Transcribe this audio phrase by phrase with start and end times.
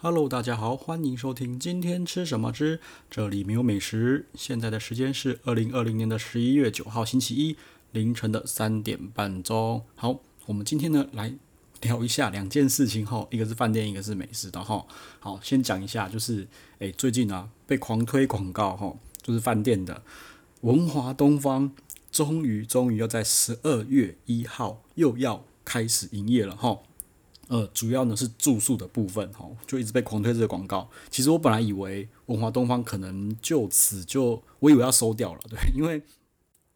[0.00, 2.78] Hello，大家好，欢迎收听今天吃什么之
[3.10, 4.26] 这里没有美食。
[4.36, 7.56] 现在的时间是二零二零年的十一月九号星期一
[7.90, 9.82] 凌晨的三点半钟。
[9.96, 11.34] 好，我们今天呢来
[11.80, 14.86] 聊一下两件事情哈，一个是饭店，一个是美食的哈。
[15.18, 16.46] 好，先讲一下，就是
[16.78, 20.00] 诶最近啊被狂推广告哈，就是饭店的
[20.60, 21.72] 文华东方，
[22.12, 26.78] 终于终于要在十二月一号又要开始营业了哈。
[27.48, 30.88] 呃，主要呢是住宿的部分，哈，就一直被狂推这个广告。
[31.10, 36.02] 其实我本来以为文华东方可能就此就，我以为要收掉了，对， 因为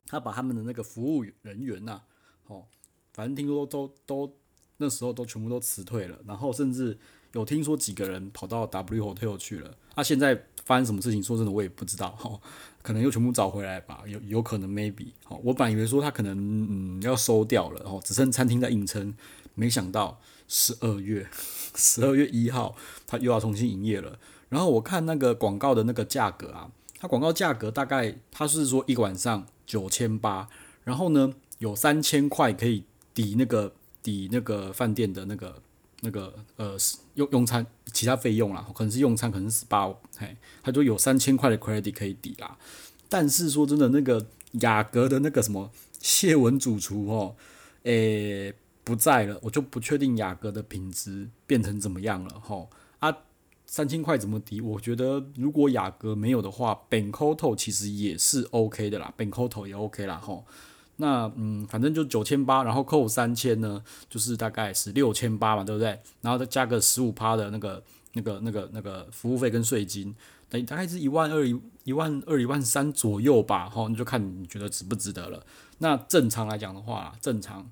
[0.07, 2.01] 他把他们的那个服务人员呐，
[2.47, 2.65] 哦，
[3.13, 4.35] 反正听说都都
[4.79, 6.99] 那时候都全部都辞退了，然后甚至
[7.33, 9.77] 有听说几个人跑到 W Hotel 去了。
[9.95, 11.23] 那现在发生什么事情？
[11.23, 12.41] 说真的，我也不知道，哈，
[12.83, 19.15] 可能又全部找回来吧，有有可能 maybe，好，我本以为说他可能嗯要收掉了，哦，只剩餐厅在硬撑，
[19.55, 20.21] 没想到。
[20.55, 21.27] 十二月，
[21.75, 24.19] 十二月一号，它又要重新营业了。
[24.51, 30.47] 然后我看那个广告的那个价格啊，它广告价格大概它是说一晚上九千八，
[30.85, 35.63] 然后呢有三千块可以抵那个抵那个饭店的那个
[36.01, 36.77] 那个呃
[37.15, 42.59] 用用餐其他费用啦，可能是用餐可能是 SPA，嘿，它就有三千块的 credit 可以抵啦。
[43.09, 44.27] 但是说真的，那个
[44.61, 47.37] 雅阁的那个什么谢文主厨哦，
[47.85, 48.53] 诶、
[48.85, 53.17] 不在了，我就不确定雅阁的品质变成怎么样了吼啊，
[53.65, 54.61] 三千块怎么抵？
[54.61, 60.45] 我觉得如果雅阁没有的话，Bencoto 其实也是 OK 的啦，Bencoto 也 OK 啦吼。
[60.97, 65.99] 那嗯，反正就九千八，然后扣三千呢，就是大概是六千八嘛，对不对？
[66.21, 67.83] 然后再加个十五趴的那个、
[68.15, 70.15] 那个、那个、那个服务费跟税金，
[70.51, 75.45] 等大概是一万二、一一万二、一万三左右吧，吼，你就看你觉得值不值得了。
[75.79, 77.71] 那正常来讲的话，正常。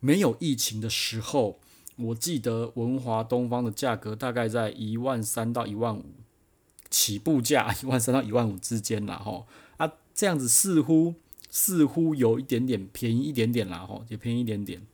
[0.00, 1.58] 没有疫情的时候，
[1.96, 6.04] 我记得文华东方的价格大概在一万三到一万五
[6.88, 9.46] 起步价， 一万三到一万五之间啦吼
[9.76, 11.14] 啊，这样子似乎
[11.50, 14.86] 似乎有一点点便宜一点点啦吼，也便宜一点点，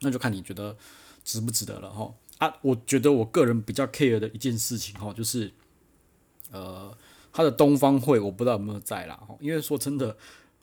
[0.00, 0.76] 那就看你觉得
[1.24, 2.54] 值不值得了吼啊。
[2.62, 5.52] 我觉得我个人比较 care 的一件事情吼，就是
[6.52, 6.96] 呃，
[7.32, 10.16] 他的东方会我不知道有没有在啦吼，因为说真的，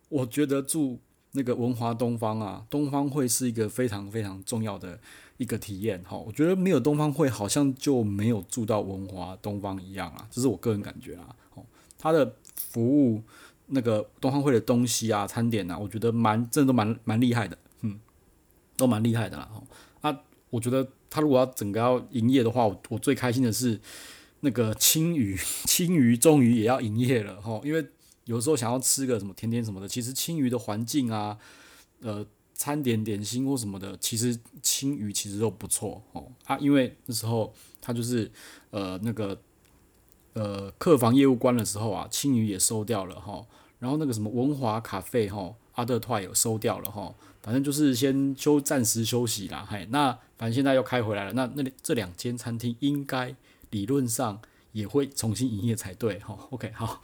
[0.07, 0.99] 我觉得住。
[1.33, 4.99] 那个文华东方啊，东方会是一个非常非常重要的
[5.37, 6.17] 一个体验哈。
[6.17, 11.33] 我觉得没有东方会，好像就没有住到文华东方一样啊，这是我个人感觉啊。
[11.55, 11.63] 哦，
[11.97, 13.23] 他的服务
[13.67, 17.97] 那个东方会的东西啊，餐点啊，我觉得蛮真的都蛮蛮厉害的，嗯，
[18.75, 19.49] 都蛮厉害的啦。
[19.53, 19.63] 哦，
[20.01, 23.79] 啊，我觉得他如果要整个要营业的话，我我最开心的是
[24.41, 27.85] 那个青鱼， 青鱼终于也要营业了哈，因为。
[28.25, 31.37] 有时候想要吃个什么甜点什么的，其实青鱼的环境啊，
[32.01, 36.31] 呃，餐点点心或什么的，其实青鱼其实都不错哦。
[36.45, 37.51] 啊，因为那时候
[37.81, 38.31] 他就是
[38.69, 39.41] 呃那个
[40.33, 43.43] 呃客房业务关的时候啊，青鱼也收掉了哈，
[43.79, 53.35] 然后那个什么文华咖啡哈，阿德托也收掉了哈，反正就是先休暂时休息啦，嘿，那反正现在又开回来了，那那这两间餐厅应该
[53.71, 54.39] 理论上
[54.73, 57.01] 也会重新营业才对哈，OK 好。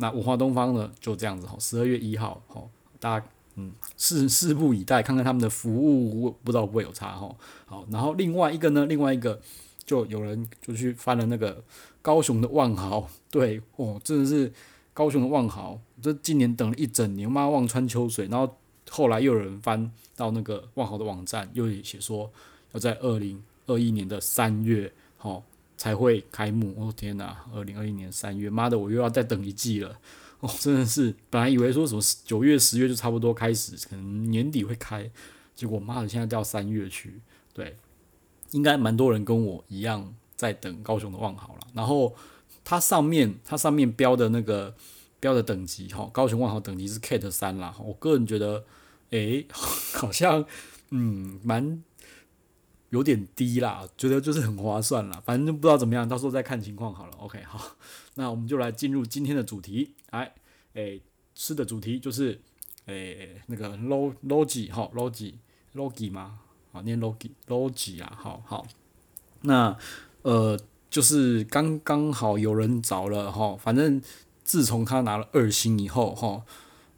[0.00, 2.62] 那五华东方呢，就这样子哈，十二月一号哈，
[3.00, 3.26] 大家
[3.56, 7.34] 嗯，拭拭目以待，看看他们的服务，不知道会不会有差哈。
[7.66, 9.40] 好，然后另外一个呢，另外一个
[9.84, 11.62] 就有人就去翻了那个
[12.00, 14.52] 高雄的万豪， 对哦，真的是
[14.94, 18.56] 高雄的万豪，这今年等了一整年，妈望穿秋水，然后
[18.88, 22.30] 后来又有人翻到那个万豪的网站，又写说
[22.72, 25.42] 要在二零二一年的三月，哈。
[25.78, 26.92] 才会开幕哦！
[26.94, 29.96] 天哪，二零二一年三月，妈的，我又要再等一季了
[30.40, 30.50] 哦！
[30.58, 35.08] 真的是，本来以为说什么九月、十月就差不多开始，可能年底会开，
[35.54, 37.20] 结果妈的，现在掉三月去。
[37.54, 37.76] 对，
[38.50, 41.60] 应该蛮多人跟我一样在等高雄的万豪了。
[41.72, 42.12] 然后
[42.64, 44.74] 它上面它上面标的那个
[45.20, 47.76] 标的等级哈，高雄万豪等级是 Cat 三啦。
[47.78, 48.64] 我个人觉得，
[49.10, 49.46] 诶，
[49.94, 50.44] 好像
[50.90, 51.84] 嗯蛮。
[52.90, 57.12] 有点低啦，觉得就是很划算啦，反正就不知道怎么样，到时候再看情况好了。
[57.18, 57.76] OK，好，
[58.14, 59.94] 那我们就来进入今天的主题。
[60.10, 60.32] 哎，
[60.72, 61.02] 诶，
[61.34, 62.40] 吃的主题就是，
[62.86, 65.34] 诶，那个 log logi 哈，logi
[65.74, 66.40] logi 吗？
[66.72, 68.66] 好，念 logi logi 啊，好好。
[69.42, 69.76] 那
[70.22, 70.58] 呃，
[70.88, 74.00] 就是刚刚好有人找了哈，反正
[74.44, 76.42] 自从他拿了二星以后哈，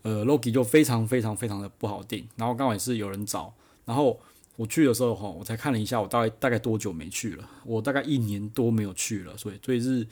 [0.03, 3.53] 呃，logi 就非常非常非常的不好定，然后刚好也是有人找，
[3.85, 4.21] 然后。
[4.61, 7.49] 我去的时候哈，我才看了一下，我大概大概多久没去了？
[7.65, 10.07] 我大概一年多没有去了，所以所以是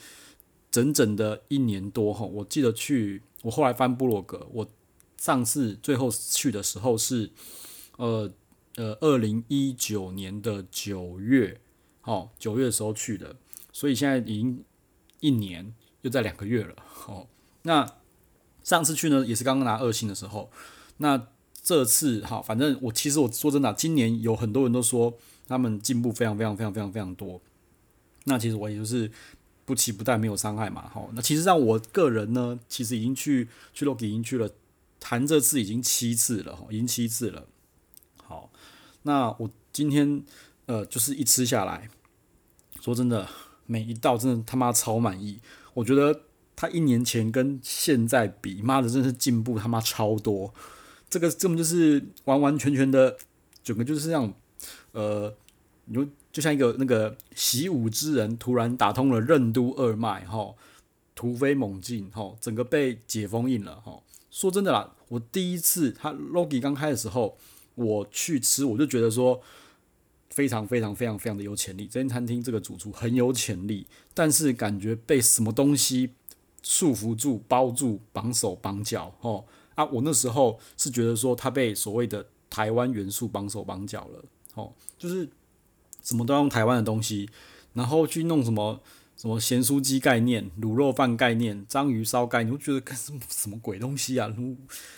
[0.71, 2.25] 整整的一年多哈。
[2.25, 4.67] 我记得去，我后来翻部落格，我
[5.17, 7.29] 上次最后去的时候是
[7.97, 8.33] 呃
[8.75, 11.61] 呃二零一九年的九月，
[12.01, 13.35] 哦九月的时候去的。
[13.71, 14.63] 所以现在已经
[15.19, 16.73] 一年又在两个月了
[17.05, 17.27] 哦。
[17.61, 17.87] 那
[18.63, 20.51] 上次去呢，也是刚刚拿二星的时候。
[20.97, 21.27] 那
[21.69, 25.15] 这次哈，反正我其实我说真的，今年有很多人都说
[25.47, 27.39] 他们进步非常非常非常非常非常多。
[28.23, 29.11] 那其实我也就是
[29.65, 30.89] 不期不待，没有伤害嘛。
[30.91, 34.49] 好，那其实让我个人呢，其实已经去去 l o 已经去了，
[34.99, 37.45] 谈这次已经七次了，哈已经七次了。
[38.17, 38.51] 好，
[39.03, 40.23] 那我今天
[40.65, 41.87] 呃，就是一吃下来，
[42.81, 43.29] 说真的，
[43.67, 45.39] 每一道真的他妈超满意。
[45.75, 46.21] 我觉得
[46.55, 50.51] 他一年前跟现在比，妈的真是进步他妈超多。
[51.09, 53.17] 这个根本就是完完全全的，
[53.63, 54.31] 整个就是这样，
[54.91, 55.35] 呃，
[55.85, 60.53] 你就就像一个那个习武之人突然打通了任督二脉，哈，
[61.15, 63.99] 突飞猛进，哈，整个被解封印了，哈。
[64.29, 67.35] 说真的啦，我第一次他 Logi 刚开的时候，
[67.73, 69.41] 我去吃，我就觉得说
[70.29, 76.11] 非常非常非常非常的有潜力，这间餐厅这个主厨很有潜力，但是感觉被什么东西
[76.61, 79.43] 束缚住、包住、绑手绑脚，哈。
[79.79, 85.29] 啊，我那时候是觉得说他被所谓的台湾元素绑手绑脚了，哦，就是
[86.03, 87.29] 什么都要用台湾的东西，
[87.71, 88.81] 然后去弄什么
[89.15, 94.27] 什么咸酥鸡概念、卤肉饭概念、章鱼烧概念，我觉得干什么什么鬼东西啊？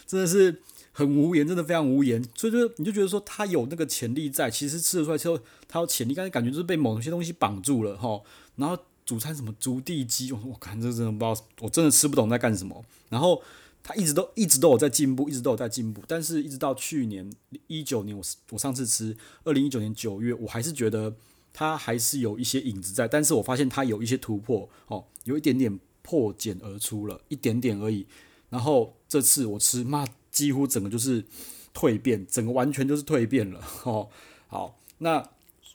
[0.07, 0.59] 真的是
[0.91, 2.19] 很无言，真的非常无言。
[2.33, 5.37] 所以就你就觉得说他有那个潜力在，其实吃得出来之后
[5.67, 8.19] 他有潜力，但是感觉就是被某些东西绑住了，哈。
[8.55, 8.75] 然后
[9.05, 12.83] 主餐什么竹地鸡，我说我看这真的不知道，我真的吃不懂在干什么。
[13.09, 13.39] 然后。
[13.83, 17.27] 他一直都一直都有在进步，一直都有在进步，但是一直到去年
[17.67, 21.15] 一九年我，我上次吃二零一九年九月，我还是觉得
[21.51, 28.05] 他还是有一些影子在，但是我发现他有一些突破，哦，有一点点破茧而出了，一点点而已。
[28.49, 31.25] 然后这次我吃，妈，几乎整个就是
[31.73, 34.09] 蜕变，整个完全就是蜕变了， 哦，
[34.47, 35.27] 好，那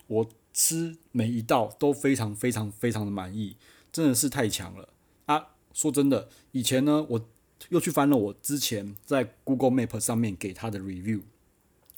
[0.07, 3.57] 我吃每一道都非常非常非常的满意，
[3.91, 4.89] 真的是太强了
[5.25, 5.49] 啊！
[5.73, 7.29] 说真的，以前呢我。
[7.71, 11.23] 又去翻了我之前在 Google Map 上面给他的 review，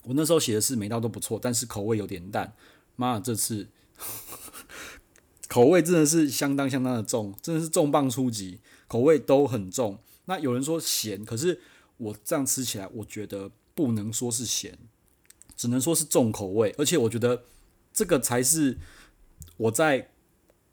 [0.05, 2.55] 我那时候写的是每道都不错，但是口味有点淡。
[2.97, 3.69] 妈，这次
[5.49, 9.99] 口味真的是相当相当的重，真的是重磅出击，口味都很重。
[10.27, 11.61] 那有人说咸，可是
[11.97, 14.79] 我这样吃起来，我觉得不能说是咸，
[15.57, 16.75] 只能说是重口味。
[16.79, 17.45] 而且我觉得
[17.93, 18.79] 这个才是
[19.57, 20.11] 我在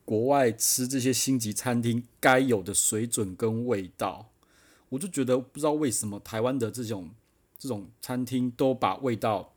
[0.03, 4.31] 国外吃这些星级餐厅该有的水准跟味道。
[4.89, 7.09] 我就觉得不知道为什么台湾的这种
[7.57, 9.53] 这种餐厅都把味道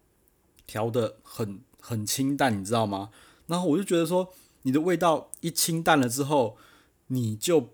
[0.66, 3.10] 调得很很清淡，你知道吗？
[3.46, 4.32] 然后我就觉得说，
[4.62, 6.56] 你的味道一清淡了之后，
[7.08, 7.70] 你就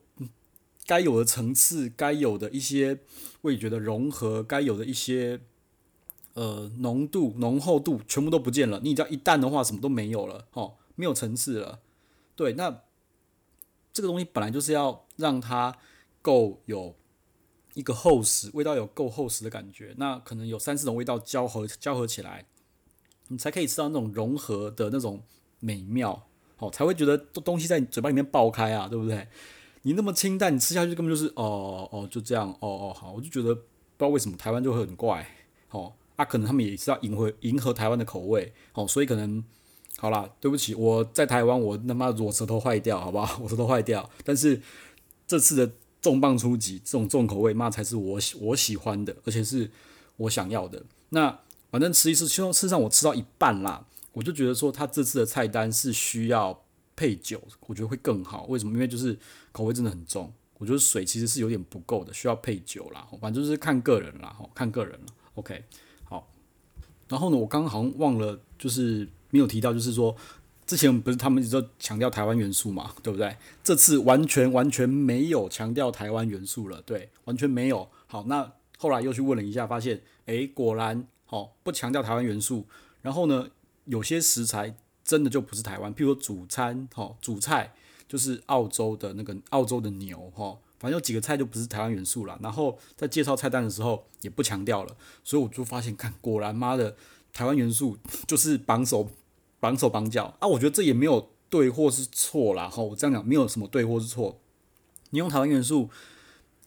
[0.87, 3.01] 该有的层次、该有的一些
[3.43, 5.41] 味觉的融合、该有的一些
[6.35, 8.81] 呃浓度、浓厚度，全部都不见了。
[8.83, 11.81] 你只要一淡的话，什么都没有了，哦，没有层次了。
[12.37, 12.83] 对，那
[13.93, 15.77] 这个东西本来就是要让它
[16.21, 16.97] 够有。
[17.75, 22.47] 一个厚实，味道有够厚实的感觉，那可能有三四种味道交合交合起来，
[23.29, 25.23] 你才可以吃到那种融合的那种
[25.59, 29.27] 美妙，好，才会觉得东西在你嘴巴里面爆开啊，对不对？
[29.83, 33.67] 你那么清淡，你吃下去根本就是哦哦就这样，哦哦好，我就觉得不知
[33.99, 35.27] 道为什么台湾就会很怪，
[35.71, 39.43] 哦啊，可能他们也是要迎合迎合台湾的口味，哦，所以可能
[39.99, 43.39] 好啦，对不起，我在台湾我他妈我舌头坏掉，好不好？
[43.43, 44.63] 我舌头坏掉，但是
[45.27, 45.73] 这次的。
[46.05, 49.71] 重磅出击，这种重口味，那才是我喜我喜欢的，而且是
[50.19, 50.85] 我想要的。
[51.09, 56.63] 那反正吃一次，其实事实上我吃到一半啦，我就觉得说他这次的菜单是需要
[56.95, 58.45] 配酒，我觉得会更好。
[58.51, 58.75] 为什么？
[58.75, 59.19] 因为就是
[59.51, 63.09] 口味真的很重，我觉得水其实是有点不够的，需要配酒啦。
[63.19, 65.07] 反正就是看个人啦，看个人了。
[65.37, 65.65] OK，
[66.05, 66.31] 好。
[67.09, 70.15] 然后呢，我刚刚好像忘了，就是没有提到，就是说。
[70.67, 73.37] 之前不是他们一直都强调台湾元素嘛，对不对？
[73.63, 77.87] 这次完全完全没有强调台湾元素了，对，完全没有。
[78.07, 82.67] 好，那后来又去问了一下，发现，诶，果然，好，不强调台湾元素。
[83.03, 83.49] 然后呢，
[83.85, 87.75] 有些食材真的就不是台湾，譬如说主餐，哈，主菜
[88.09, 92.39] 就是澳洲的那个澳洲的牛，哈，反正有几个菜就不是台湾元素了。
[92.43, 96.97] 然后在介绍菜单的时候也不强调了，所以我就发现，看，果然妈的，
[97.35, 99.11] 台湾元素就是榜首。
[99.65, 100.47] 绑手绑脚啊！
[100.47, 102.69] 我觉得这也没有对或是错啦。
[102.69, 104.39] 哈，我这样讲没有什么对或是错。
[105.09, 105.89] 你用台湾元素，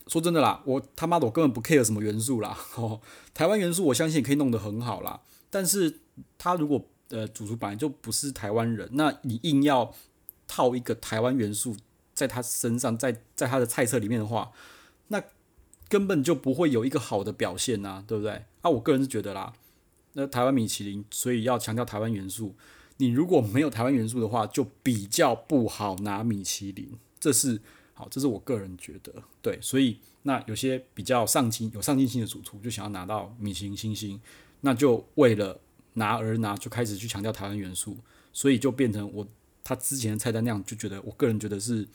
[0.08, 2.58] 说真的啦，我他妈的我根本不 care 什么元素啦。
[2.76, 3.00] 哦，
[3.36, 5.22] 台湾元素我相信也可以弄得很好啦。
[5.52, 6.00] 但是
[6.40, 9.94] 他如果呃主厨本来就不是台湾人，那你硬要
[10.48, 11.78] 套一个台湾元素
[12.16, 14.52] 在他身上，在在他的菜色里面的话，
[15.10, 15.22] 那
[15.88, 18.46] 根本就不会有一个好的表现呐，对不对？
[18.62, 19.54] 啊，我个人是觉得啦。
[20.14, 22.56] 那台湾米其林，所以要强调台湾元素，
[22.98, 26.90] 你如果没有台湾元素的话，就比较不好拿米其林。
[27.20, 27.60] 这是
[27.94, 29.12] 好，这是我个人觉得
[29.42, 29.58] 对。
[29.62, 34.20] 所以那有些比较上进、有上进心的主厨就想要拿到米其林星星，
[34.62, 35.60] 那就为了
[35.94, 37.98] 拿而拿，就开始去强调台湾元素，
[38.34, 39.28] 所以就变成我
[39.64, 41.88] 他之前的菜单那样，就觉得我个人觉得是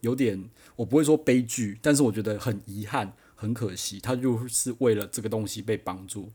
[0.00, 6.30] 有点，我不会说悲剧，但是我觉得很遗憾、很可惜，他就是为了这个东西被绑住。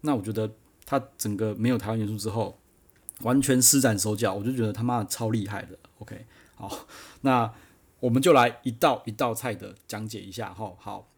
[0.00, 0.50] 那我觉得
[0.84, 2.58] 他整个没有台湾元素之后，
[3.20, 5.78] 完全施展手脚，我就觉得他妈的超厉害的。
[5.98, 6.86] OK，好，
[7.20, 7.52] 那
[8.00, 10.74] 我们就来一道一道菜的讲解一下哈。
[10.78, 11.08] 好，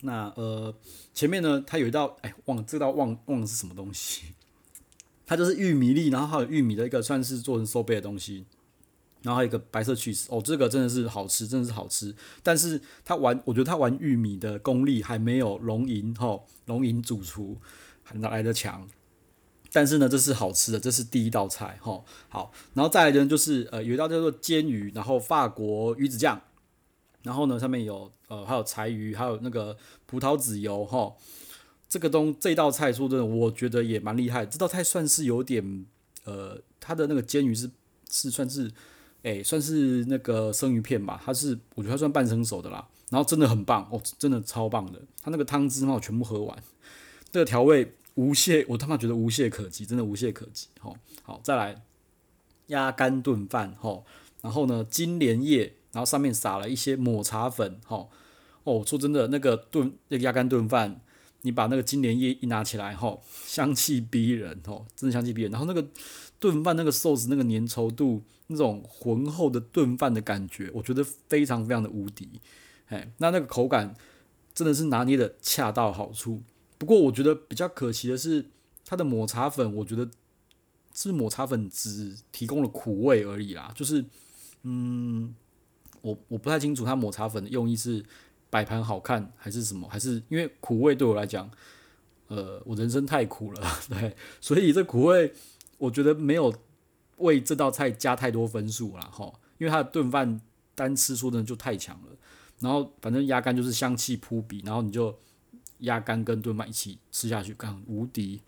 [0.00, 0.74] 那呃
[1.12, 4.34] 前面呢，它有一道哎忘了这道忘忘了是什么东西，
[5.26, 8.46] 它就是玉米粒，然后还有玉米的一个算是做成收贝的东西，
[9.22, 12.14] 然后还有一个白色曲司哦，这个真的是好吃，真的是好吃。
[12.42, 17.58] 但是他玩，我觉得他玩玉米的功力还没有龙吟哈龙吟主厨
[18.02, 18.88] 还来的强。
[19.70, 22.02] 但是呢，这是好吃的，这是第一道菜哈。
[22.28, 26.40] 好，然后再来呢，就是呃，有一道叫做煎鱼，然后法国鱼子酱，
[27.22, 31.12] 然后呢，上面有呃，还有柴鱼，还有那个葡萄籽油哈。
[31.86, 34.46] 这个东这道菜说真的，我觉得也蛮厉害。
[34.46, 35.86] 这道菜算是有点
[36.24, 37.70] 呃，它的那个煎鱼是
[38.10, 38.70] 是算是
[39.22, 42.88] 诶，算是那个生鱼片吧，它是我觉得它算半生熟的啦。
[43.10, 44.98] 然后真的很棒哦，真的超棒的。
[45.22, 46.62] 它那个汤汁嘛，我全部喝完，
[47.30, 47.94] 这个调味。
[48.18, 50.66] 无懈，我他妈觉得无懈可击，真的无懈可击。
[50.80, 51.80] 好，好，再来
[52.66, 54.04] 鸭肝炖饭，吼，
[54.42, 58.10] 然后呢，金莲叶，然后上面撒了一些抹茶粉，吼，
[58.64, 61.00] 哦，说真的，那个炖那个鸭肝炖饭，
[61.42, 65.52] 你把那个金莲叶一拿起来，吼，香气逼人，吼，真的香气逼人。
[65.52, 65.86] 然后那个
[66.40, 72.40] 炖饭那个寿司那个粘稠度，那种浑厚的炖饭的感觉，我觉得非常非常的无敌，
[72.88, 73.94] 哎，那那个口感
[74.52, 76.42] 真的是拿捏的恰到好处。
[76.78, 78.46] 不过我觉得比较可惜的是，
[78.84, 80.08] 它的抹茶粉，我觉得
[80.94, 83.72] 是抹茶粉只提供了苦味而已啦。
[83.74, 84.04] 就是，
[84.62, 85.34] 嗯，
[86.00, 88.04] 我我不太清楚它抹茶粉的用意是
[88.48, 91.50] 摆盘好看还是什么，还是因为苦味对我来讲，
[92.28, 95.32] 呃，我人生太苦了， 对，所以这苦味
[95.78, 96.54] 我觉得没有
[97.16, 99.10] 为这道菜加太多分数啦。
[99.12, 99.32] 哈。
[99.58, 100.40] 因为它的炖饭
[100.76, 102.12] 单吃说真的就太强了，
[102.60, 105.18] 然后反正鸭肝就是香气扑鼻，然后你就。
[105.80, 108.40] 鸭肝跟炖饭一起吃下去，刚无敌，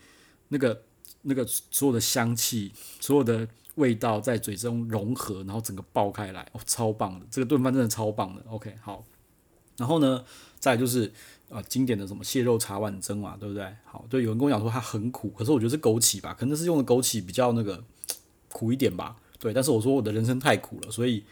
[0.49, 0.83] 那个
[1.23, 3.47] 那个所有的香气，所有的
[3.77, 7.27] 味道在嘴中融合，然后整个爆开来，哦，超棒的！
[7.31, 8.43] 这个炖饭真的超棒的。
[8.49, 9.05] OK，好，
[9.77, 10.25] 然后呢，
[10.59, 11.13] 再就是
[11.49, 13.65] 呃经典的什么蟹肉茶碗蒸嘛，对不对？
[13.85, 17.85] 好，对，有人跟我讲说它很苦，可是我觉得是枸杞吧，可能是用的枸杞比较那个
[18.53, 19.17] 苦一点吧。
[19.39, 21.25] 对，但是我说我的人生太苦了，所以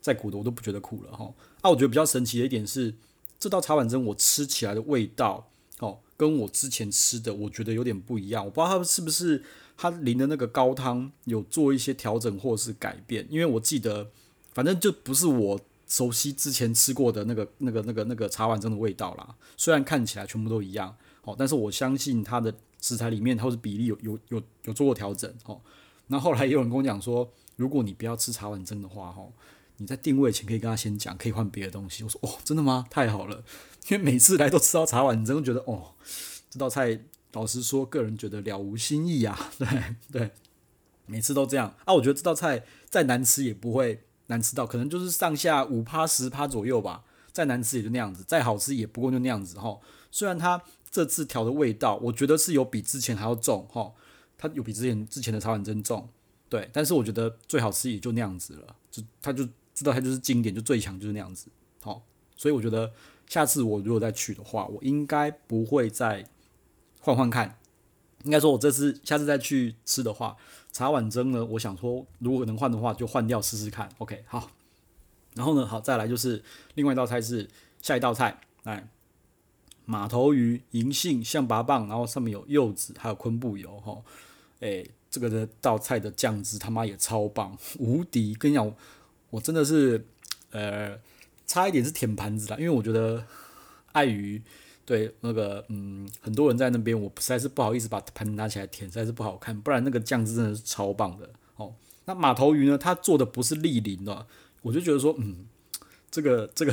[0.00, 1.32] 再苦的我都不觉得苦了哈。
[1.60, 2.94] 啊，我觉得比较神奇的一点是。
[3.38, 8.44] 这道茶碗蒸我吃起来的味道，哦，跟我之前吃的我觉得有点不一样。
[8.44, 9.44] 我不知道它是不是
[9.76, 14.10] 它淋的那个高汤有做一些调整或是改变，因为我记得
[14.52, 19.36] 反正就不是我熟悉之前吃过的那个那个那个那个茶碗蒸的味道啦。
[19.56, 25.60] 虽然看起来全部都一样，哦，但是我相信它的食材里面它是比例有有有有做过调整，哦。
[26.08, 29.30] 那后来也有人跟我讲说，如果你不要吃茶碗蒸的话，哦。
[29.78, 32.04] 你在定位前可以跟他先讲，可以换别的东西。
[32.04, 32.86] 我说哦，真的吗？
[32.90, 33.42] 太好了，
[33.88, 35.94] 因为每次来都吃到茶碗你，真的觉得哦，
[36.50, 37.00] 这道菜
[37.32, 39.50] 老实说，个人觉得了无新意啊。
[39.56, 39.68] 对
[40.10, 40.30] 对，
[41.06, 41.94] 每次都这样啊。
[41.94, 47.04] 我觉得这道菜再难吃也不会难吃到，可能就是上下五趴十趴左右吧。
[47.30, 49.78] 再难吃也就那样子，再好吃也不过就那样子哈。
[50.10, 53.92] 虽然它这次调的味道，我觉得是有比之前还要重哈，
[54.36, 56.08] 它有比之前之前的茶碗蒸重，
[56.48, 56.68] 对。
[56.72, 59.48] 但是我觉得最好吃也就那样子了，就它就。
[59.78, 61.46] 知道它就是经典，就最强就是那样子，
[61.80, 62.02] 好，
[62.36, 62.92] 所以我觉得
[63.28, 66.26] 下次我如果再去的话，我应该不会再
[67.00, 67.56] 换换看。
[68.24, 70.36] 应该说，我这次下次再去吃的话，
[70.72, 73.88] 茶碗蒸呢，我想说，如果能换的话，就换掉试试看。
[73.98, 74.50] OK，好。
[75.34, 76.42] 然后呢，好，再来就是
[76.74, 77.48] 另外一道菜是
[77.80, 78.88] 下一道菜，来
[79.84, 84.02] 马头鱼银杏象拔蚌，然后上面有柚子，还有昆布油，哈，
[84.58, 88.74] 哎，这个的道菜的酱汁他妈也超棒，无敌，跟你讲。
[89.30, 90.04] 我真的是，
[90.50, 90.98] 呃，
[91.46, 93.22] 差一点是舔盘子啦，因为我觉得
[93.92, 94.42] 碍于
[94.86, 99.58] 对那个嗯，很多人在那边，我实在是不好意思把盘子拿起来舔，实在是不好看。
[99.60, 101.74] 不然那个酱汁真的是超棒的哦。
[102.06, 104.26] 那马头鱼呢，它做的不是立林的，
[104.62, 105.46] 我就觉得说，嗯，
[106.10, 106.72] 这个这个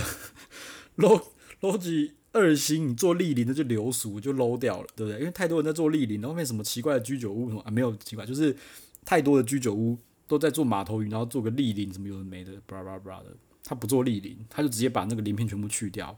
[0.96, 1.22] low
[1.60, 5.20] low 级二星，你做立林的就流俗就 low 掉了，对不对？
[5.20, 8.56] 因为太多人在做立林，后面什么奇怪的居酒屋什么啊，没有奇怪，就是
[9.04, 9.98] 太多的居酒屋。
[10.28, 13.28] 都在做马头鱼，然后做个立鳞，怎么有的没的，巴拉巴拉巴拉的。
[13.64, 16.16] 他不做立鳞，他就直接把那个鳞片全部去掉。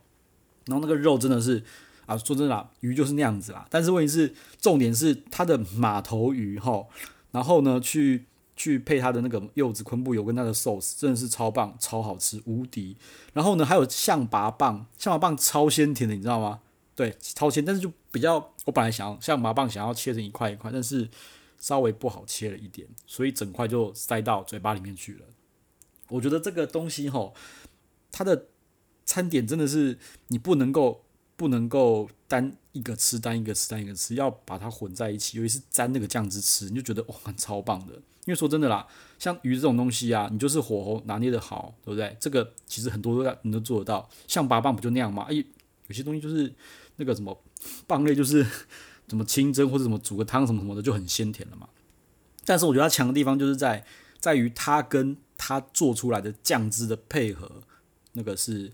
[0.65, 1.63] 然后那个肉真的是
[2.05, 3.65] 啊，说真的，鱼就是那样子啦。
[3.69, 6.85] 但是问题是，重点是它的马头鱼哈，
[7.31, 8.25] 然后呢去
[8.57, 12.97] 去配它的那个柚子昆布油跟它的寿司，真的是超棒，超好吃，无敌。
[13.33, 16.59] 然后呢，还有象拔蚌，象拔蚌超鲜甜的，你知道吗？
[16.95, 18.35] 对，超鲜，但是就比较，
[18.65, 21.07] 我本来想要象拔蚌想要切成一块一块，但是
[21.57, 25.25] 稍微不好切了一点，所以整块就塞到嘴巴里面去了。
[26.09, 27.33] 我觉得这个东西吼，
[28.11, 28.47] 它的
[29.05, 29.97] 餐点真的是
[30.27, 31.03] 你不能够
[31.35, 37.93] 不能够单一个吃，单一个吃，单一个吃，要把它混在一起，尤其是沾那个酱汁吃，你就觉得哇，超棒的。
[38.25, 38.85] 因为说真的啦，
[39.17, 42.15] 像鱼这种东西啊，你就是火候拿捏得好，对不对？
[42.19, 44.09] 这个其实很多都你都做得到。
[44.27, 45.25] 象拔蚌不就那样吗？
[45.29, 45.35] 哎，
[45.87, 46.53] 有些东西就是
[46.97, 47.41] 那个什么
[47.87, 48.45] 蚌类，就是
[49.07, 51.67] 怎么清蒸或者怎么煮个汤什么什么的，就很鲜甜了嘛。
[52.45, 53.85] 但是我觉得它强的地方就是在
[54.19, 57.63] 在于它跟它做出来的酱汁的配合，
[58.13, 58.71] 那个是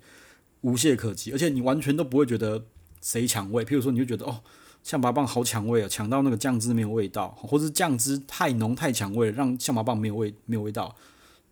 [0.62, 2.66] 无懈可击，而且你完全都不会觉得
[3.02, 3.66] 谁抢味。
[3.66, 4.42] 譬如说，你就觉得哦，
[4.84, 10.96] 象拔蚌好抢味啊，抢到那个酱汁没有味道，或者是酱汁太浓太抢味，让象拔蚌没有味没有味道。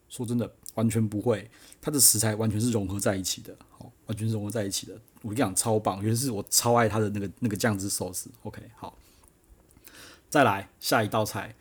[0.09, 1.49] 说真的，完全不会，
[1.81, 4.93] 它的食材完全是融合在一起的，哦，完全是融合在一起的。
[5.21, 8.29] 我跟你讲，超棒，尤其是我超爱它的那个那个酱汁寿司。
[8.43, 8.97] OK，好，
[10.29, 11.55] 再来下一道菜，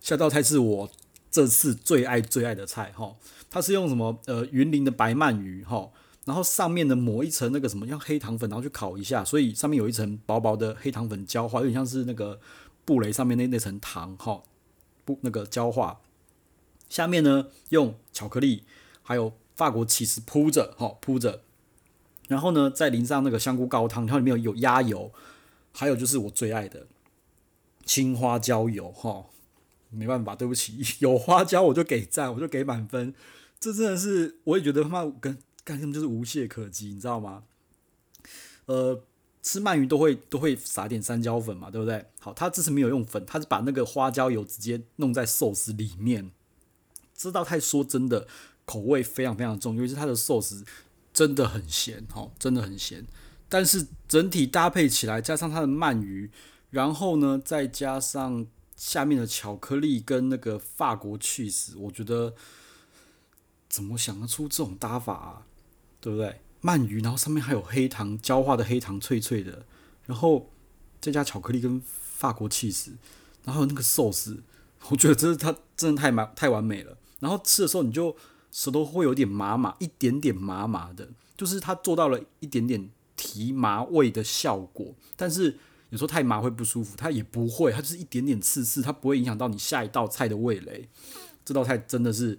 [0.00, 0.90] 下一道菜是我。
[1.28, 3.14] 这次最爱最爱的菜哈，
[3.50, 5.90] 它是用什么呃云林的白鳗鱼哈，
[6.24, 12.40] 然后上面呢抹一层那个什么像黑糖粉，然后去烤一下，所以上面有一层薄薄的黑糖粉焦化，有点像是那个
[12.86, 14.42] 布雷上面那那层糖哈，
[15.04, 16.00] 不那个焦化，
[16.88, 18.64] 下面呢用巧克力
[19.02, 21.42] 还有法国起司铺着哈铺着，
[22.28, 25.12] 然后呢再淋上那个香菇高汤，然后里面有有鸭油，
[25.72, 26.86] 还有就是我最爱的
[27.84, 29.26] 青花椒油哈。
[29.88, 33.14] 没办法，对不起，有花椒我就给赞，我就给满分。
[33.58, 37.44] 这真的是，我也觉得他妈跟干什么就是无懈可击，你知道吗？
[38.66, 39.00] 呃，
[39.42, 42.04] 吃鳗鱼都会都会撒点山椒粉嘛，对不对？
[42.18, 46.32] 好，他这次没有用粉，他是把那个花椒油直接弄在寿司里面。
[47.16, 48.26] 知道太说真的，
[48.64, 50.64] 口味非常非常重，尤其是它的寿司
[51.12, 53.06] 真的很咸，哦，真的很咸。
[53.48, 56.30] 但是整体搭配起来，加上它的鳗鱼，
[56.70, 58.46] 然后呢，再加上。
[58.76, 62.34] 下面的巧克力跟那个法国起司，我觉得
[63.70, 65.46] 怎么想得出这种搭法啊？
[65.98, 66.42] 对不对？
[66.60, 69.64] 鳗鱼，然后上面还有黑糖焦化的黑糖，脆脆的，
[70.04, 70.50] 然后
[71.00, 72.92] 再加巧克力跟法国起司，
[73.44, 74.42] 然后那个寿司，
[74.90, 76.98] 我觉得这是它真的太完太完美了。
[77.20, 78.16] 然后吃的时候，你就
[78.50, 85.58] 舌头会有点麻麻，一点点麻麻的，就是它做到了一点点提麻味的效果，但是。
[85.90, 90.88] 有时候太麻会不舒服，它也不会，它就是一点点刺刺，它不会影响到你下一道菜的味蕾。
[91.44, 92.36] 这道菜真的是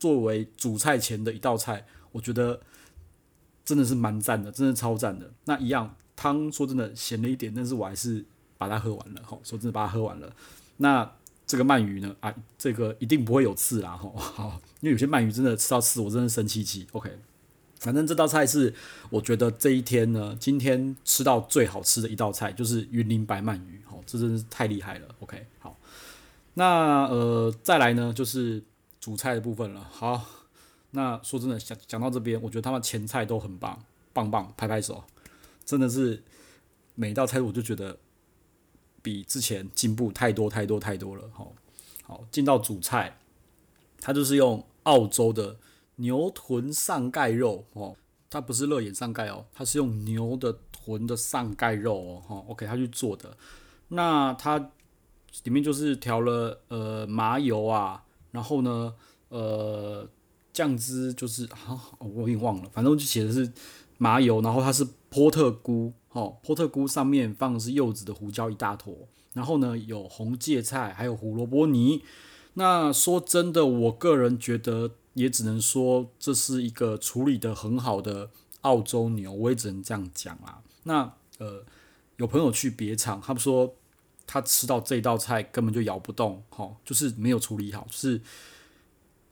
[0.00, 2.60] 作为主菜前的一道菜，我觉得
[3.64, 5.32] 真的是蛮赞的，真的超赞的。
[5.44, 8.24] 那一样汤说真的咸了一点，但是我还是
[8.58, 9.22] 把它喝完了。
[9.24, 10.34] 吼，说真的把它喝完了。
[10.78, 11.08] 那
[11.48, 12.14] 这个鳗鱼呢？
[12.20, 13.96] 啊，这个一定不会有刺啦。
[13.96, 16.86] 吼， 好，因为有些鳗鱼真的吃到刺，我真的生气气。
[16.92, 17.18] OK。
[17.80, 18.74] 反正这道菜是
[19.08, 25.06] 我觉得这一天呢，今天吃到最好吃的一道菜，就是云林白鳗鱼，好，这真是太厉害了。
[25.20, 25.78] OK，好，
[26.54, 28.60] 那呃再来呢就是
[28.98, 29.88] 主菜的部分了。
[29.92, 30.26] 好，
[30.90, 33.80] 那说真的，讲讲到这边，我觉得他们前菜都很棒，
[34.12, 35.04] 棒棒，拍拍手，
[35.64, 36.20] 真的是
[36.96, 37.96] 每一道菜我就觉得
[39.08, 41.22] 比之前进步太多太多太多了。
[41.32, 41.52] 好，
[42.02, 43.18] 好，进到主菜，
[44.00, 45.56] 它就是用澳洲的。
[46.00, 47.96] 牛臀上盖肉哦，
[48.30, 53.36] 它不是肋眼上盖哦，它是用牛的臀的上盖肉哦，哈，OK，它去做的。
[53.88, 54.70] 那它
[55.42, 58.94] 里面就是调了呃麻油啊，然后呢
[59.30, 60.08] 呃
[60.52, 63.52] 酱汁就是啊，我已经忘了，反正就写的是
[63.96, 68.94] 麻油，然后它是波特菇哦，波特菇上面放的是柚子的胡椒一大坨，
[69.32, 72.02] 然后呢有红芥菜，还有胡萝卜泥。
[72.54, 74.92] 那说真的，我个人觉得。
[75.14, 80.62] 也只能说这是一个处理得很好的澳洲牛，我也只能这样讲啊。
[80.84, 81.64] 那呃，
[82.18, 83.74] 有朋友去别场，他们说
[84.28, 88.20] 他吃到这道菜根本就咬不动，齁，就是没有处理好，就是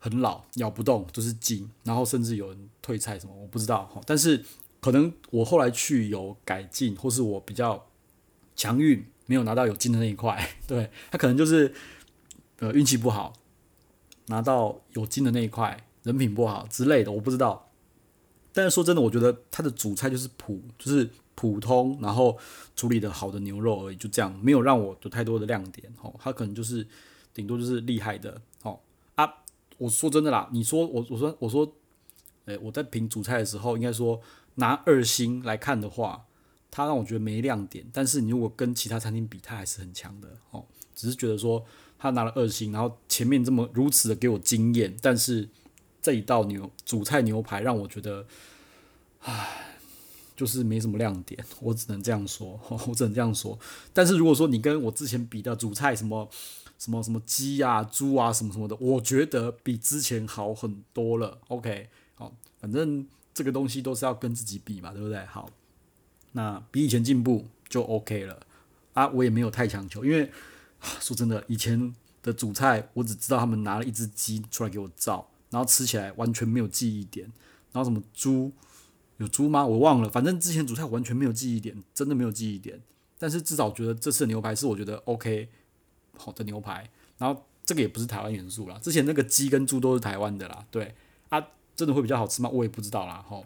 [0.00, 3.88] 很老，咬不动，就是筋，然后甚至有人退菜什么，我不知道。
[4.04, 4.44] 但是
[4.86, 7.88] 可能我后来去有改进，或是我比较
[8.54, 11.74] 强运，没有拿到有金的那一块， 对，他可能就是
[12.60, 13.32] 呃运气不好。
[14.28, 17.70] 拿到有金的那一块，人品不好之类的，我不知道。
[18.52, 22.38] 但是说真的，我觉得它的主菜就是普，就是普通，然后
[22.76, 25.92] 处理的好的牛肉而已，就这样，没有让我有太多的亮点。
[26.00, 26.86] 哦，它可能就是
[27.34, 28.40] 顶多就是厉害的。
[28.62, 28.78] 哦
[29.16, 29.32] 啊，
[29.78, 31.72] 我说真的啦，你说我我说我说，
[32.46, 34.20] 诶，我在评主菜的时候，应该说
[34.56, 36.26] 拿二星来看的话，
[36.70, 37.86] 它让我觉得没亮点。
[37.92, 40.36] 但是你如果跟其他餐厅比，它还是很强的。
[40.50, 41.64] 哦，只是觉得说。
[41.98, 45.48] 他拿了二星，然后前面这么如此的给我惊艳，但是
[46.02, 48.26] 这一道牛主菜牛排让我觉得，
[49.22, 49.78] 唉，
[50.36, 53.58] 就是没什么亮点，我只能这样说， 我只能这样说。
[53.94, 56.28] 但是如果说你跟我之前比的主菜什么
[56.78, 61.38] 什么什么鸡啊、猪啊什么什么的，我觉得比之前好很多了。
[61.48, 65.22] OK，好，反正这个东西都是要跟自己比嘛，对不对？
[65.26, 65.50] 好，
[66.32, 68.40] 那比以前进步就 OK 了
[68.94, 70.32] 啊，我也没有太强求，因为。
[71.00, 77.26] 说真的，以前的主菜我只知道他们拿了一只鸡出来给我照，然后吃起来完全没有记忆点。
[77.72, 78.52] 然后什么猪，
[79.16, 79.64] 有猪吗？
[79.64, 80.08] 我忘了。
[80.08, 82.80] 反正之前主菜完全没有记忆点，真的没有记忆点。
[83.18, 85.48] 但是至少觉得这次牛排是我觉得 OK
[86.18, 86.88] 好的牛排。
[87.16, 90.64] 然后这个也不是台湾元素啦，之前那个鸡跟猪都是台湾的啦。
[90.70, 90.94] 对，
[91.76, 92.48] 真的会比较好吃吗？
[92.50, 93.24] 我也不知道啦。
[93.28, 93.44] 吼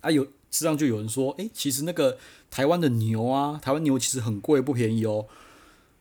[0.00, 2.18] 啊有，实际上就有人说，诶，其实那个
[2.50, 5.26] 台湾的牛啊，台湾牛其实很贵，不便宜哦。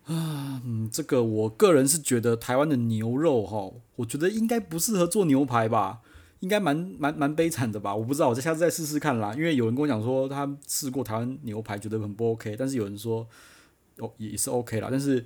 [0.06, 6.02] 啊，嗯，这个我个人是觉得台湾的牛肉哈，我觉得应该不适合做牛排吧，
[6.42, 9.34] 应该蛮蛮蛮悲惨的吧，我不知道，我再下次再试试看啦。
[9.34, 13.26] 因为有人跟我讲说他试过台湾牛排，觉得很不 OK，但是有人说
[14.00, 14.90] 哦也是 OK 啦。
[14.92, 15.26] 但是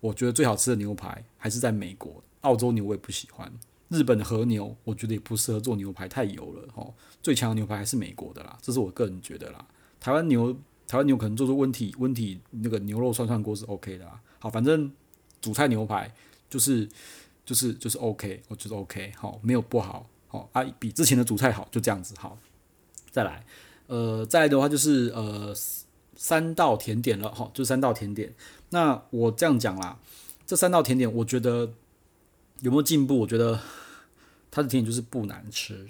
[0.00, 3.50] 我觉得最好吃的牛排还是在美国，澳洲牛我也不喜欢，
[3.88, 6.86] 日本的和牛我觉得也不适合做牛排，太油了哈。
[7.22, 9.66] 最强的牛排还是美国的啦，这是我个人觉得啦，
[10.00, 10.56] 台湾牛。
[10.90, 14.90] 台湾牛可能做出温体温体那个牛肉涮涮锅是 OK 的啦，好，反正
[15.38, 16.10] 主菜牛排
[16.48, 16.88] 就是
[17.44, 22.38] 就是就是 OK，我觉得 OK，好，没有不好，好啊，比之前的主菜好，就这样子，好，
[23.10, 23.44] 再来，
[23.86, 25.54] 呃，再来的话就是呃
[26.16, 28.34] 三道甜点了，哈，就三道甜点，
[28.70, 29.98] 那我这样讲啦，
[30.46, 31.70] 这三道甜点我觉得
[32.60, 33.18] 有没有进步？
[33.18, 33.60] 我觉得
[34.50, 35.88] 它的甜点就是不难吃，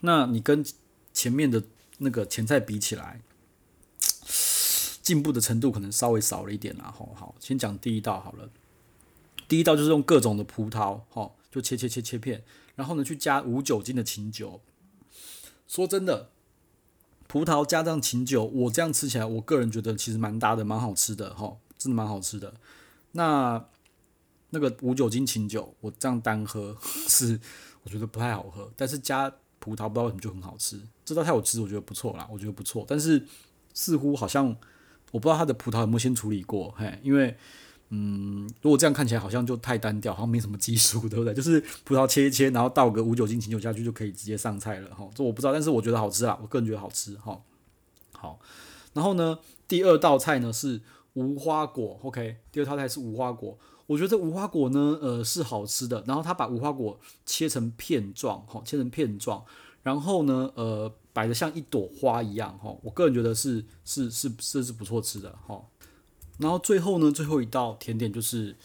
[0.00, 0.64] 那你跟
[1.12, 1.62] 前面的
[1.98, 3.20] 那个前菜比起来。
[5.02, 8.48] 进步的程度可能稍微少了一点啦，吼，好，先讲第一道好了。
[9.48, 12.44] 第一道就是用各种的葡萄，吼，就切切切切片，
[12.76, 14.60] 然后呢去加无酒精的琴酒。
[15.66, 16.30] 说真的，
[17.26, 22.54] 葡萄加上琴酒，我这样吃起来，我个人觉得其实蛮搭的，蛮好吃的，吼，真的蛮好吃的。
[23.10, 23.66] 那
[24.52, 26.74] 那个无酒精琴酒，我这样单喝
[27.08, 27.38] 是
[27.82, 30.80] 我觉得不太好喝，但是加葡萄不知道为什么就很好吃。
[31.04, 33.26] 这道菜我吃，我觉得不错啦，我觉得不错，但是
[33.74, 34.56] 似乎好像。
[35.10, 37.36] 我不知道他的葡萄有没有先处理过，嘿，因为，
[37.90, 41.34] 嗯，如果这样看起来好像就太单调，好像没什么技术， 对不对？
[41.34, 47.38] 就是葡萄切一切，然后倒个无酒精琴酒下去就可以直接上菜了，哈，这我不知道，但是我觉得好吃啊，我个人觉得好吃，哈，
[48.12, 48.40] 好，
[48.94, 49.38] 然后呢，
[49.68, 50.80] 第二道菜呢是
[51.12, 59.44] 无花果，OK，第二道菜是无花果，我觉得无花果呢，呃，是好吃的，然后他把无花果切成片状，哈，切成片状，
[59.82, 60.92] 然后呢，呃。
[61.14, 65.62] 摆得像一朵花一样，哈，我个人觉得是是是是是不错吃的，哈。
[66.38, 68.56] 然后最后呢，最后一道甜点就是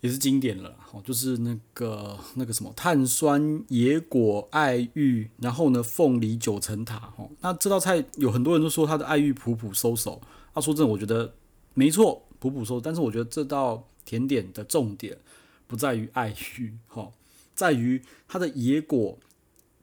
[0.00, 7.28] 也是经典了，哈，就是那个那个什么碳酸野果爱玉，然后呢凤梨九层塔，哈。
[7.40, 10.22] 那这道菜有很多人都说它的爱玉普普收手，
[10.54, 11.34] 他说真的，我觉得
[11.74, 15.18] 没错，普普收，但是我觉得这道甜点的重点
[15.66, 17.12] 不在于爱玉，哈，
[17.54, 19.18] 在于它的野果。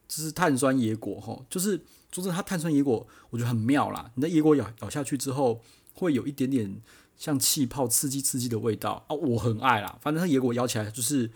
[0.06, 1.76] 就是碳酸野果哈，就是
[2.12, 4.12] 说真的，它碳酸野果我觉得很妙啦。
[4.14, 5.60] 你的野果咬咬下去之后，
[5.94, 6.76] 会有一点点
[7.16, 9.98] 像气泡，刺激刺激的味道啊，我很爱啦。
[10.02, 11.30] 反正它野果咬起来就是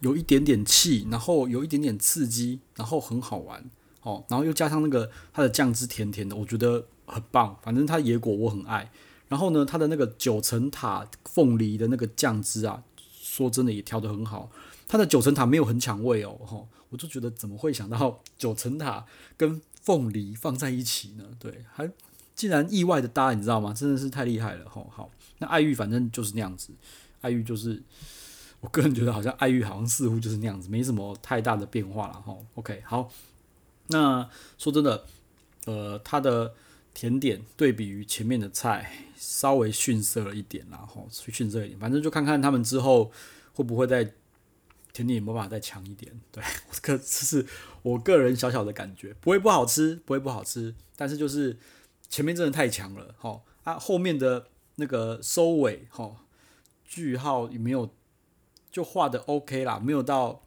[0.00, 3.68] 有一点点气，然后有一点点刺激，然后很好玩
[4.02, 4.22] 哦。
[4.28, 7.56] 然后又加上那个它的酱汁甜甜的，我觉得很棒。
[7.62, 8.92] 反正它野果我很爱。
[9.30, 14.50] 然后呢，它的那个九层塔凤梨的那个酱汁啊，说真的也调得很好。
[14.88, 21.24] 它的九层塔没有很抢味哦，吼，我就觉得怎么会想到九层塔跟凤梨放在一起呢？
[21.38, 21.88] 对，还
[22.34, 23.72] 竟然意外的搭，你知道吗？
[23.72, 26.72] 真的是太厉害了，吼，好，那爱玉反正就是那样子，
[27.20, 27.80] 爱玉就是
[28.58, 33.08] 我个人觉得好像爱玉好像似乎就是那样子，没什么太大的变化了，吼，OK，好，
[33.86, 35.04] 那说真的，
[35.66, 36.52] 呃，它的
[36.94, 43.10] 甜点对比于前面的菜稍微逊色了一点，然后逊色一点，反正就看看他们之后
[43.52, 44.12] 会不会再。
[44.92, 46.12] 甜点有没有办法再强一点？
[46.32, 47.46] 对，这个是
[47.82, 51.56] 我个人小小的感觉，不会不好吃，不会不好吃，但是就是
[52.08, 56.16] 前面真的太强了，齁啊，后面的那个收尾，齁，
[56.84, 57.94] 句号也没有
[58.68, 60.42] 就画的 OK 啦，没有到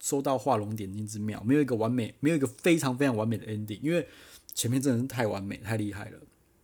[0.00, 4.08] 收到画龙点睛之妙，没有一个完美，没有一个非常非常完美的 ending，因为
[4.54, 6.18] 前面真的是太完美，太厉害了，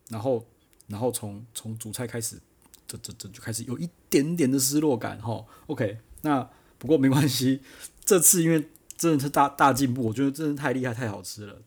[0.08, 0.46] 然后
[0.86, 2.40] 然后从从主菜开始，
[2.86, 6.48] 这这这就开始有一点点的失落感，齁，OK，那。
[6.80, 7.60] 不过没关系，
[8.06, 11.60] 这次因为真的是大大进步，我觉得真的太厉害，太好吃了。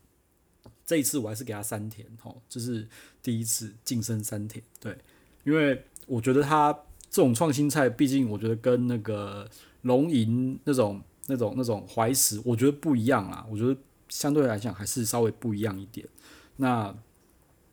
[0.86, 2.88] 这一次我还是给他三甜，吼，这是
[3.22, 4.96] 第一次晋升三甜，对，
[5.44, 6.72] 因为我觉得他
[7.10, 9.46] 这种创新菜，毕竟我觉得跟那个
[9.82, 13.46] 龙吟那种、那种、那种怀石，我觉得不一样啊。
[13.50, 13.78] 我觉得
[14.12, 16.06] 相对来讲还是稍微不一样一点。
[16.56, 16.94] 那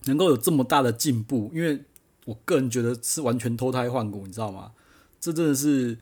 [0.06, 1.84] 能够有这么大的进步，因为
[2.26, 4.72] 我个人觉得是完全脱胎换骨，你知道吗？
[5.20, 5.98] 这真的是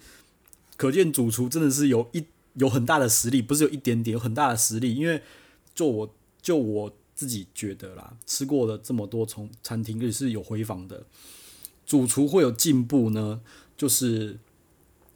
[0.75, 2.23] 可见主厨真的是有一
[2.53, 4.93] 有很大的实力，不是有一点点，有很大的实力。
[4.93, 5.23] 因为
[5.73, 11.07] 就我就我自己觉得啦，吃过了这么多从餐厅也是有回访的。
[11.87, 13.41] 主厨会有进步呢，
[13.75, 14.37] 就是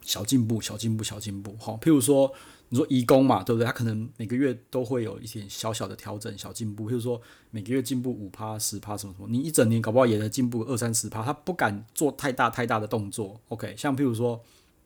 [0.02, 1.56] 小进步、小进步、小进步。
[1.60, 2.34] 好，譬如说，
[2.72, 3.66] 你说移工嘛，对不对？
[3.66, 6.90] 他可能每个月都会有一点小小的调整、小进步。
[6.90, 11.24] 譬如说，每个月进步五趴、十趴什么什么，你一整年搞不好也能进步二三十趴。
[11.24, 13.40] 他不敢做太大太大的动作。
[13.50, 14.42] OK，像譬如说，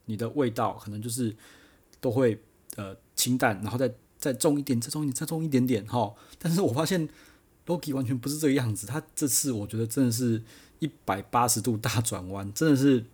[0.05, 1.35] 你的味道可能就是
[2.01, 2.41] 都会
[2.75, 6.13] 呃清淡，然后再再重一点，再重一点，再重一点点哈。
[6.37, 7.07] 但是我发现
[7.65, 10.43] Logi 完全不是这个样子，他这次我觉得真的是。
[10.79, 13.05] 一百八十度大转弯，真的是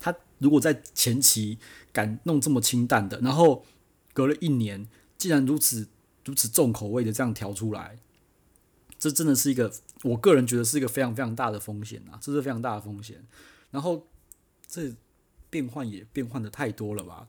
[0.00, 1.58] 他如果在前期
[1.92, 3.62] 敢弄这么清淡的，然后
[4.18, 5.86] 隔了一年，竟然如此
[6.24, 8.00] 如此重口味的这样调出来，
[8.98, 13.24] 这真的是一个我个人觉得是一个非常非常大的风险啊，这是非常大的风险。
[13.70, 14.08] 然后
[14.66, 14.92] 这
[15.48, 17.28] 变换也变换的太多了吧，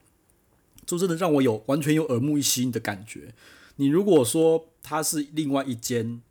[0.84, 3.36] 就真的让我有完全有耳目一新的感觉。
[3.76, 6.24] 你如果说它是另外一间，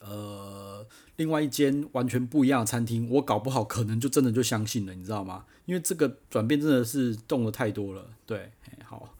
[0.00, 0.86] 呃。
[1.16, 5.44] 另外一间完全不一样的餐厅，我搞不好可能就真的就相信了，你知道吗？
[5.66, 8.08] 因为这个转变真的是动了太多了。
[8.24, 8.50] 对，
[8.82, 9.14] 好，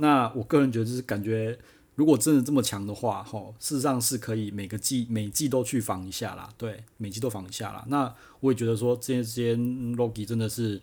[0.00, 1.58] 那我个人觉得就是感觉，
[1.94, 6.52] 如果真的这么强的话，吼，事实上是可以每个季每季都去防一下啦。
[6.58, 7.84] 对，每季都防一下啦。
[7.88, 9.58] 那我也觉得说，这间这间
[9.96, 10.80] Logi 真的是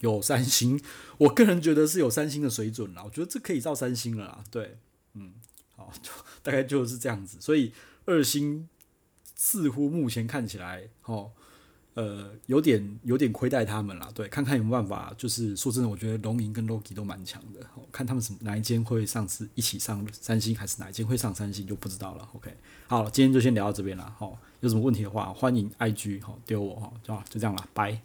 [0.00, 0.80] 有三星，
[1.18, 3.02] 我个人觉得是有三星的水准啦。
[3.04, 4.44] 我觉得这可以到三星了啦。
[4.50, 4.78] 对，
[5.14, 5.32] 嗯，
[5.76, 6.10] 好，就
[6.42, 7.38] 大概就是这样子。
[7.40, 7.72] 所以
[8.06, 8.68] 二星。
[9.42, 11.32] 似乎目前看起来，哦，
[12.00, 14.10] 呃，有点有点亏待他们了。
[14.14, 15.12] 对，看看有没有办法。
[15.18, 17.60] 就是说真的，我觉得龙吟跟 Logi 都蛮强的。
[17.92, 22.26] 看他们什么哪一间会上次一起上三星，还是哪一间会上三星就不知道了。
[22.32, 22.50] OK，
[22.86, 24.14] 好，今天就先聊到这边了。
[24.18, 28.00] 好，有什么问题的话，欢迎 IG 好丢我哈，就就这样了，拜。